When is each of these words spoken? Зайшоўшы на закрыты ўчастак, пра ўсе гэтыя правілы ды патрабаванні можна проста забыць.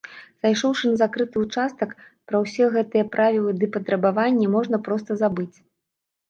Зайшоўшы 0.43 0.85
на 0.93 1.01
закрыты 1.01 1.35
ўчастак, 1.43 1.93
пра 2.31 2.41
ўсе 2.45 2.65
гэтыя 2.77 3.05
правілы 3.17 3.51
ды 3.59 3.69
патрабаванні 3.77 4.49
можна 4.57 4.81
проста 4.89 5.11
забыць. 5.23 5.53